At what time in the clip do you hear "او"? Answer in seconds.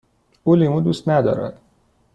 0.43-0.55